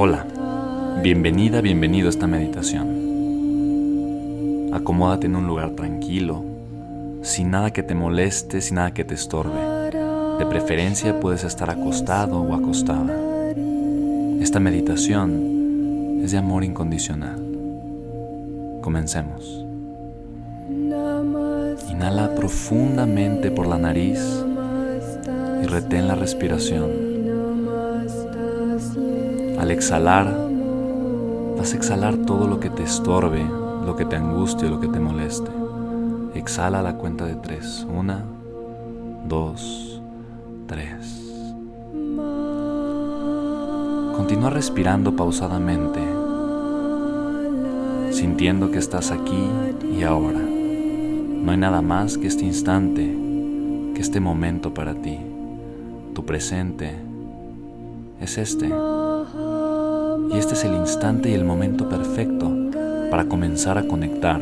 [0.00, 0.24] Hola,
[1.02, 2.86] bienvenida, bienvenido a esta meditación.
[4.72, 6.44] Acomódate en un lugar tranquilo,
[7.22, 9.58] sin nada que te moleste, sin nada que te estorbe.
[10.38, 13.12] De preferencia puedes estar acostado o acostada.
[14.40, 17.44] Esta meditación es de amor incondicional.
[18.80, 19.66] Comencemos.
[21.90, 24.20] Inhala profundamente por la nariz
[25.60, 27.07] y retén la respiración.
[29.68, 30.34] Al exhalar,
[31.58, 33.44] vas a exhalar todo lo que te estorbe,
[33.84, 35.50] lo que te angustie, lo que te moleste.
[36.32, 37.86] Exhala la cuenta de tres.
[37.94, 38.24] Una,
[39.26, 40.00] dos,
[40.66, 41.34] tres.
[44.16, 46.00] Continúa respirando pausadamente,
[48.10, 49.50] sintiendo que estás aquí
[49.94, 50.40] y ahora.
[50.40, 53.02] No hay nada más que este instante,
[53.94, 55.18] que este momento para ti.
[56.14, 56.94] Tu presente
[58.18, 58.72] es este.
[60.30, 62.52] Y este es el instante y el momento perfecto
[63.10, 64.40] para comenzar a conectar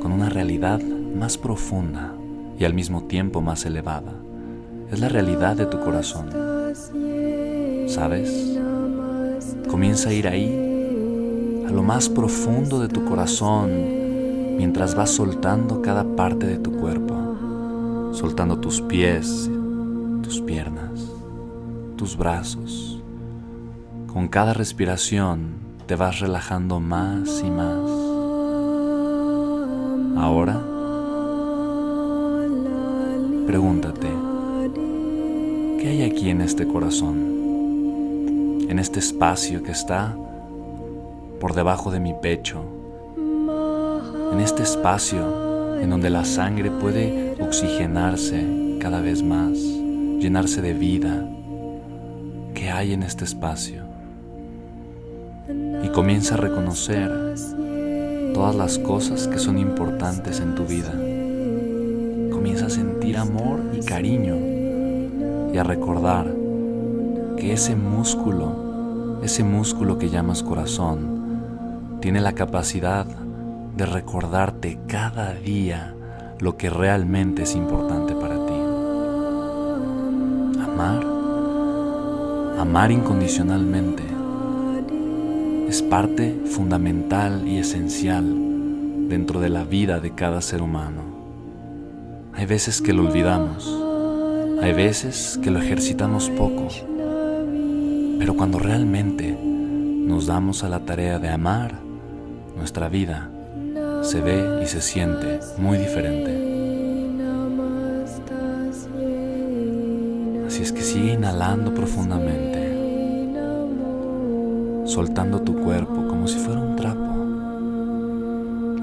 [0.00, 2.14] con una realidad más profunda
[2.58, 4.12] y al mismo tiempo más elevada.
[4.90, 6.30] Es la realidad de tu corazón.
[7.86, 8.58] ¿Sabes?
[9.68, 13.70] Comienza a ir ahí, a lo más profundo de tu corazón,
[14.56, 19.50] mientras vas soltando cada parte de tu cuerpo, soltando tus pies,
[20.22, 21.10] tus piernas,
[21.96, 22.93] tus brazos
[24.14, 25.56] con cada respiración
[25.88, 27.90] te vas relajando más y más.
[30.16, 30.62] Ahora,
[33.44, 34.06] pregúntate,
[35.80, 37.18] ¿qué hay aquí en este corazón?
[38.68, 40.16] En este espacio que está
[41.40, 42.64] por debajo de mi pecho.
[44.32, 51.28] En este espacio en donde la sangre puede oxigenarse cada vez más, llenarse de vida.
[52.54, 53.83] ¿Qué hay en este espacio?
[55.94, 57.08] Comienza a reconocer
[58.34, 60.90] todas las cosas que son importantes en tu vida.
[62.32, 64.34] Comienza a sentir amor y cariño
[65.52, 66.34] y a recordar
[67.36, 75.94] que ese músculo, ese músculo que llamas corazón, tiene la capacidad de recordarte cada día
[76.40, 78.54] lo que realmente es importante para ti.
[80.60, 81.04] Amar,
[82.58, 84.23] amar incondicionalmente
[85.74, 88.24] es parte fundamental y esencial
[89.08, 91.02] dentro de la vida de cada ser humano.
[92.32, 93.68] Hay veces que lo olvidamos,
[94.62, 96.68] hay veces que lo ejercitamos poco,
[98.20, 101.74] pero cuando realmente nos damos a la tarea de amar,
[102.56, 103.28] nuestra vida
[104.02, 106.30] se ve y se siente muy diferente.
[110.46, 112.63] Así es que sigue inhalando profundamente
[114.94, 117.00] soltando tu cuerpo como si fuera un trapo.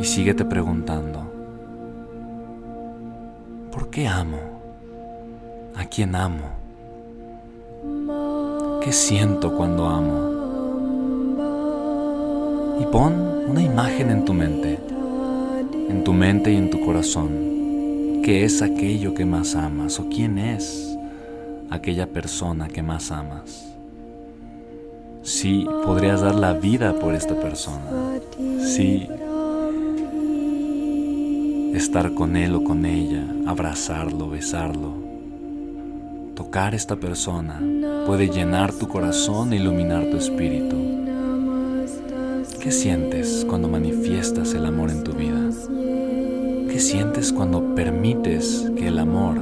[0.00, 1.22] Y síguete preguntando,
[3.70, 4.38] ¿por qué amo?
[5.76, 6.50] ¿A quién amo?
[8.82, 10.30] ¿Qué siento cuando amo?
[12.80, 13.14] Y pon
[13.48, 14.80] una imagen en tu mente,
[15.88, 18.20] en tu mente y en tu corazón.
[18.24, 20.98] ¿Qué es aquello que más amas o quién es
[21.70, 23.70] aquella persona que más amas?
[25.30, 28.18] Sí, podrías dar la vida por esta persona.
[28.58, 29.06] Sí,
[31.72, 34.92] estar con él o con ella, abrazarlo, besarlo.
[36.34, 37.62] Tocar esta persona
[38.06, 40.76] puede llenar tu corazón e iluminar tu espíritu.
[42.60, 45.48] ¿Qué sientes cuando manifiestas el amor en tu vida?
[46.72, 49.40] ¿Qué sientes cuando permites que el amor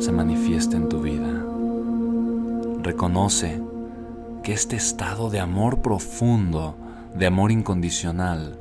[0.00, 1.46] se manifieste en tu vida?
[2.82, 3.67] Reconoce
[4.42, 6.76] que este estado de amor profundo,
[7.14, 8.58] de amor incondicional,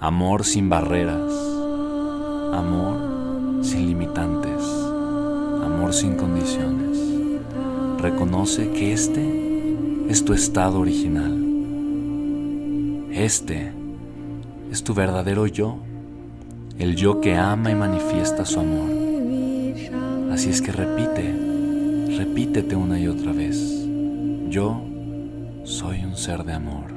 [0.00, 1.32] amor sin barreras,
[2.52, 4.62] amor sin limitantes,
[5.64, 6.98] amor sin condiciones,
[7.98, 9.76] reconoce que este
[10.08, 11.42] es tu estado original.
[13.12, 13.72] Este
[14.70, 15.78] es tu verdadero yo,
[16.78, 18.90] el yo que ama y manifiesta su amor.
[20.32, 21.34] Así es que repite,
[22.18, 23.85] repítete una y otra vez.
[24.48, 24.80] Yo
[25.64, 26.94] soy un ser de amor.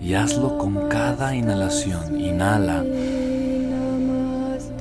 [0.00, 2.20] Y hazlo con cada inhalación.
[2.20, 2.84] Inhala.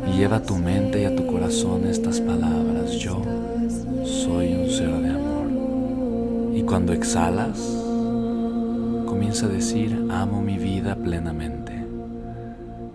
[0.07, 2.91] Y lleva a tu mente y a tu corazón estas palabras.
[2.93, 3.21] Yo
[4.03, 6.55] soy un ser de amor.
[6.55, 7.59] Y cuando exhalas,
[9.05, 11.73] comienza a decir, amo mi vida plenamente.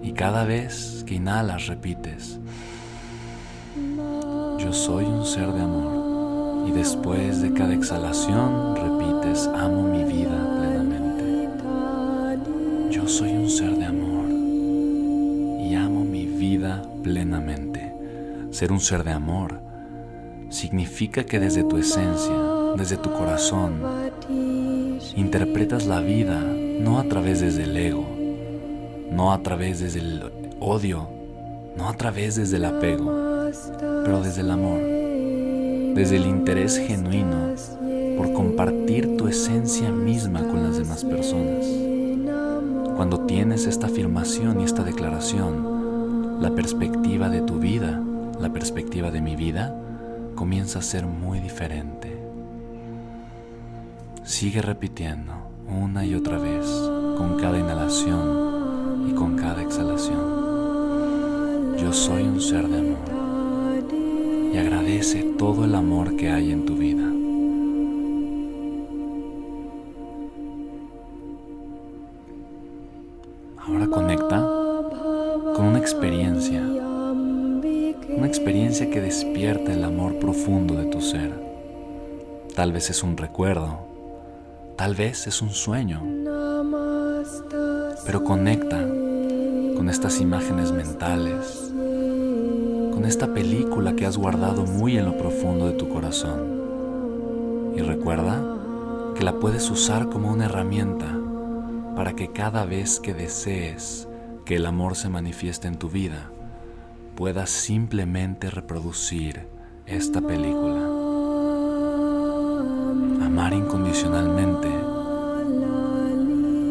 [0.03, 2.41] Y cada vez que inhalas, repites,
[4.59, 6.00] yo soy un ser de amor.
[6.67, 11.49] Y después de cada exhalación repites, amo mi vida plenamente.
[12.91, 17.93] Yo soy un ser de amor y amo mi vida plenamente.
[18.51, 19.61] Ser un ser de amor
[20.49, 22.35] significa que desde tu esencia,
[22.77, 23.83] desde tu corazón,
[25.17, 28.07] interpretas la vida no a través desde el ego,
[29.11, 31.09] no a través desde el odio,
[31.77, 33.13] no a través desde el apego,
[34.05, 35.00] pero desde el amor
[35.95, 37.55] desde el interés genuino
[38.17, 41.67] por compartir tu esencia misma con las demás personas.
[42.97, 48.01] Cuando tienes esta afirmación y esta declaración, la perspectiva de tu vida,
[48.39, 49.75] la perspectiva de mi vida,
[50.35, 52.19] comienza a ser muy diferente.
[54.23, 55.33] Sigue repitiendo
[55.67, 56.67] una y otra vez
[57.17, 60.41] con cada inhalación y con cada exhalación.
[61.79, 63.20] Yo soy un ser de amor
[64.53, 67.05] y agradece todo el amor que hay en tu vida.
[73.59, 74.41] Ahora conecta
[75.55, 81.33] con una experiencia, una experiencia que despierta el amor profundo de tu ser.
[82.57, 83.79] Tal vez es un recuerdo,
[84.77, 86.03] tal vez es un sueño,
[88.05, 88.81] pero conecta
[89.77, 91.70] con estas imágenes mentales
[93.05, 97.73] esta película que has guardado muy en lo profundo de tu corazón.
[97.77, 98.43] Y recuerda
[99.15, 101.07] que la puedes usar como una herramienta
[101.97, 104.09] para que cada vez que desees
[104.45, 106.31] que el amor se manifieste en tu vida,
[107.15, 109.47] puedas simplemente reproducir
[109.87, 110.81] esta película.
[113.25, 114.69] Amar incondicionalmente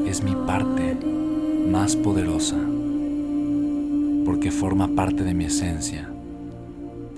[0.10, 0.98] es mi parte
[1.72, 2.58] más poderosa
[4.26, 6.10] porque forma parte de mi esencia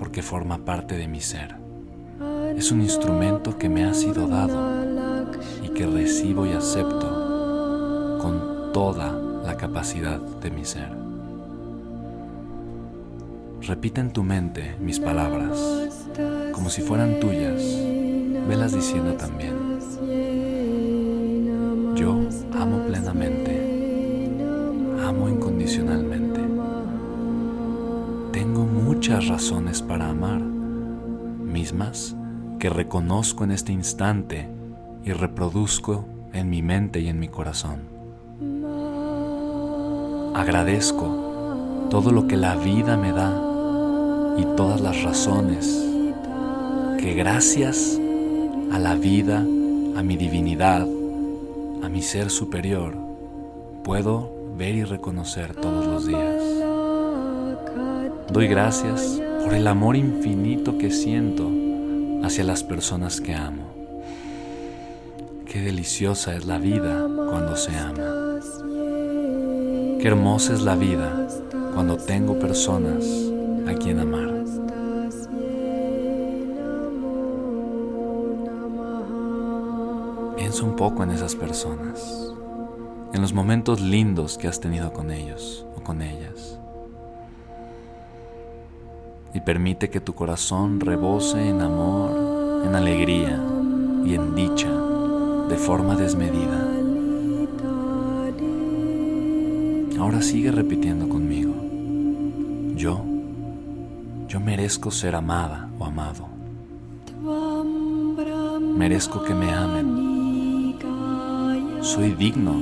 [0.02, 1.54] porque forma parte de mi ser.
[2.56, 4.84] Es un instrumento que me ha sido dado
[5.62, 10.90] y que recibo y acepto con toda la capacidad de mi ser.
[13.60, 15.56] Repite en tu mente mis palabras
[16.50, 17.62] como si fueran tuyas.
[18.48, 19.61] Velas diciendo también.
[29.32, 32.14] Razones para amar, mismas
[32.58, 34.46] que reconozco en este instante
[35.04, 37.80] y reproduzco en mi mente y en mi corazón.
[40.34, 43.32] Agradezco todo lo que la vida me da
[44.36, 45.82] y todas las razones
[46.98, 47.98] que gracias
[48.70, 50.86] a la vida, a mi divinidad,
[51.82, 52.94] a mi ser superior,
[53.82, 56.41] puedo ver y reconocer todos los días.
[58.32, 61.50] Doy gracias por el amor infinito que siento
[62.24, 63.74] hacia las personas que amo.
[65.44, 68.40] Qué deliciosa es la vida cuando se ama.
[70.00, 71.28] Qué hermosa es la vida
[71.74, 73.04] cuando tengo personas
[73.68, 74.32] a quien amar.
[80.38, 82.32] Piensa un poco en esas personas,
[83.12, 86.61] en los momentos lindos que has tenido con ellos o con ellas
[89.34, 93.42] y permite que tu corazón rebose en amor, en alegría
[94.04, 94.70] y en dicha
[95.48, 96.68] de forma desmedida.
[99.98, 101.54] Ahora sigue repitiendo conmigo.
[102.74, 103.04] Yo,
[104.28, 106.26] yo merezco ser amada o amado.
[108.76, 110.76] Merezco que me amen.
[111.82, 112.54] Soy digno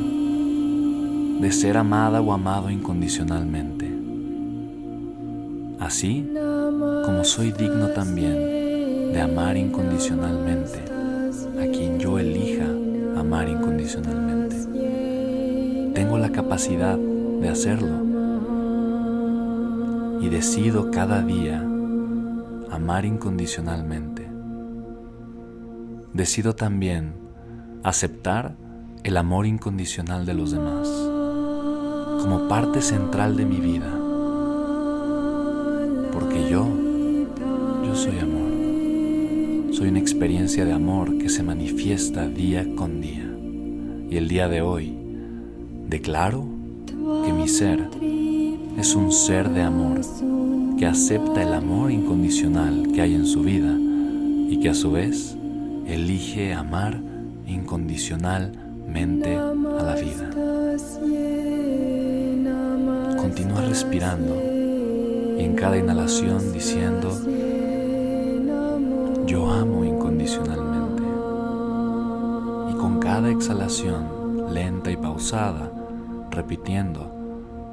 [1.40, 3.79] de ser amada o amado incondicionalmente.
[5.80, 6.30] Así
[7.04, 10.78] como soy digno también de amar incondicionalmente
[11.58, 12.66] a quien yo elija
[13.18, 14.56] amar incondicionalmente.
[15.94, 18.10] Tengo la capacidad de hacerlo
[20.20, 21.60] y decido cada día
[22.70, 24.28] amar incondicionalmente.
[26.12, 27.14] Decido también
[27.82, 28.54] aceptar
[29.02, 30.88] el amor incondicional de los demás
[32.22, 33.99] como parte central de mi vida.
[36.12, 36.66] Porque yo,
[37.84, 39.74] yo soy amor.
[39.74, 43.26] Soy una experiencia de amor que se manifiesta día con día.
[44.10, 44.94] Y el día de hoy
[45.88, 46.44] declaro
[47.24, 47.88] que mi ser
[48.78, 50.00] es un ser de amor
[50.78, 55.36] que acepta el amor incondicional que hay en su vida y que a su vez
[55.86, 57.00] elige amar
[57.46, 60.30] incondicionalmente a la vida.
[63.16, 64.49] Continúa respirando
[65.40, 67.10] y en cada inhalación diciendo,
[69.24, 71.02] yo amo incondicionalmente.
[72.70, 75.72] Y con cada exhalación lenta y pausada,
[76.30, 77.10] repitiendo,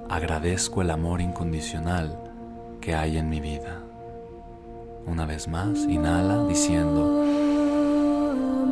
[0.08, 2.18] agradezco el amor incondicional
[2.80, 3.82] que hay en mi vida.
[5.06, 7.26] Una vez más, inhala diciendo,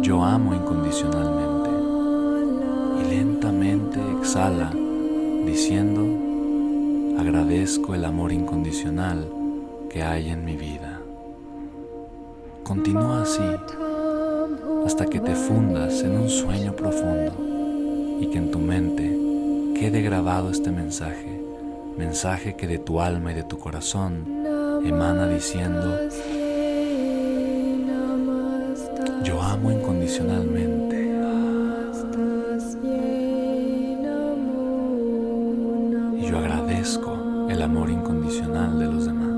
[0.01, 1.69] yo amo incondicionalmente.
[3.01, 4.71] Y lentamente exhala
[5.45, 6.24] diciendo,
[7.17, 9.27] agradezco el amor incondicional
[9.89, 10.99] que hay en mi vida.
[12.63, 13.43] Continúa así
[14.85, 17.33] hasta que te fundas en un sueño profundo
[18.19, 19.03] y que en tu mente
[19.79, 21.41] quede grabado este mensaje,
[21.97, 24.25] mensaje que de tu alma y de tu corazón
[24.85, 25.97] emana diciendo,
[29.23, 30.84] yo amo incondicionalmente.
[37.55, 39.34] El amor incondicional de los demás.